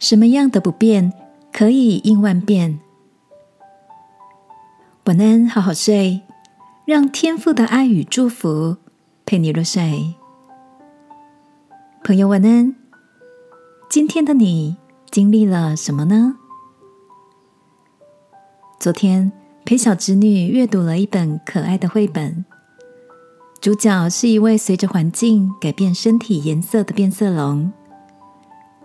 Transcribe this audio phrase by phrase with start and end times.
[0.00, 1.12] 什么样的不变
[1.52, 2.80] 可以应万变？
[5.04, 6.22] 晚安，好好睡，
[6.86, 8.78] 让天父的爱与祝福
[9.26, 10.14] 陪你入睡。
[12.02, 12.74] 朋友，晚安。
[13.90, 14.78] 今天的你
[15.10, 16.36] 经历了什么呢？
[18.78, 19.30] 昨天
[19.66, 22.46] 陪小侄女阅读了一本可爱的绘本。
[23.60, 27.70] 主角是一位随着环境改变身体颜色的变色龙。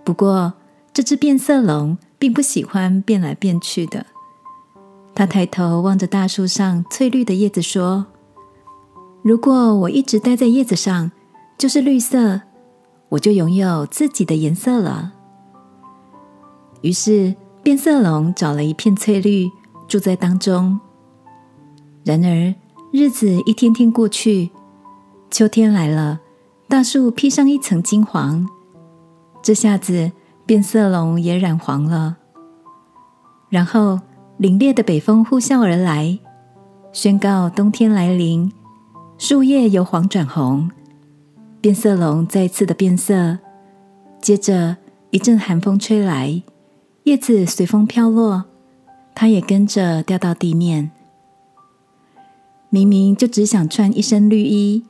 [0.04, 0.54] 不过，
[0.95, 4.05] 这只变色龙并不喜欢变来变去的。
[5.13, 8.05] 它抬头望着大树上翠绿的叶子，说
[9.21, 11.12] ：“如果我一直待在叶子上，
[11.58, 12.44] 就是绿色，
[13.09, 15.12] 我就拥有自己的颜色了。”
[16.80, 19.52] 于是，变色龙找了一片翠绿，
[19.90, 20.80] 住在当中。
[22.05, 22.55] 然而，
[22.93, 24.49] 日子一天天过去。
[25.30, 26.21] 秋天来了，
[26.70, 28.48] 大树披上一层金黄，
[29.41, 30.13] 这下子
[30.46, 32.18] 变色龙也染黄了。
[33.49, 33.99] 然后
[34.40, 36.20] 凛冽的北风呼啸而来，
[36.91, 38.52] 宣告冬天来临。
[39.18, 40.70] 树叶由黄转红，
[41.62, 43.40] 变色龙再次的变色。
[44.21, 44.77] 接着
[45.12, 46.41] 一阵寒风吹来，
[47.04, 48.46] 叶子随风飘落，
[49.13, 50.91] 它也跟着掉到地面。
[52.70, 54.84] 明明就只想穿一身绿衣。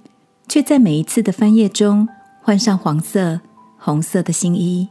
[0.47, 2.08] 却在每一次的翻页中
[2.42, 3.42] 换上黄色、
[3.80, 4.90] 红色的新衣。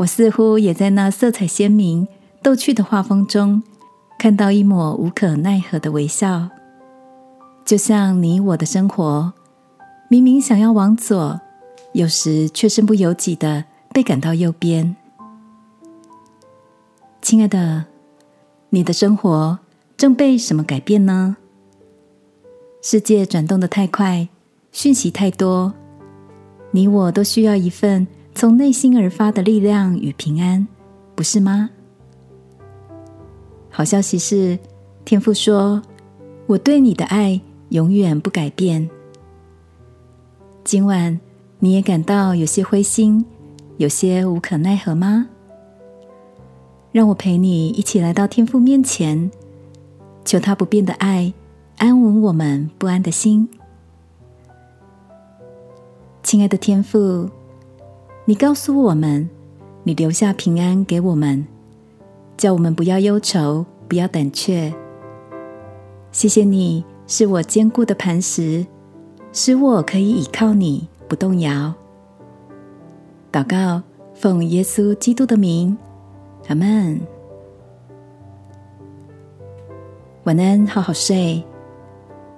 [0.00, 2.08] 我似乎也在那色彩鲜明、
[2.42, 3.62] 逗趣的画风中，
[4.18, 6.48] 看到一抹无可奈何的微笑。
[7.66, 9.34] 就像你我的生活，
[10.08, 11.38] 明明想要往左，
[11.92, 14.96] 有时却身不由己的被赶到右边。
[17.20, 17.84] 亲爱的，
[18.70, 19.58] 你的生活
[19.98, 21.36] 正被什么改变呢？
[22.80, 24.26] 世界转动的太快，
[24.72, 25.74] 讯息太多，
[26.70, 30.66] 你我都需要一份从内心而发的力量与平安，
[31.14, 31.70] 不是吗？
[33.68, 34.58] 好消息是，
[35.04, 35.82] 天父说
[36.46, 38.88] ：“我对你的爱永远不改变。”
[40.64, 41.18] 今晚
[41.58, 43.24] 你也感到有些灰心，
[43.76, 45.28] 有些无可奈何吗？
[46.92, 49.30] 让我陪你一起来到天父面前，
[50.24, 51.32] 求他不变的爱。
[51.78, 53.48] 安稳我们不安的心，
[56.22, 57.30] 亲爱的天父，
[58.30, 59.28] 你告诉我们，
[59.82, 61.44] 你留下平安给我们，
[62.36, 64.72] 叫我们不要忧愁，不要胆怯。
[66.12, 68.64] 谢谢你是我坚固的磐石，
[69.32, 71.74] 使我可以倚靠你不动摇。
[73.32, 73.82] 祷告，
[74.14, 75.76] 奉耶稣基督的名，
[76.46, 77.00] 阿门。
[80.22, 81.42] 晚安，好好睡。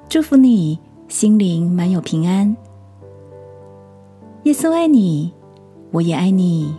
[0.09, 2.57] 祝福你，心灵满有平安。
[4.45, 5.35] 耶稣爱你，
[5.93, 6.75] 我也爱你。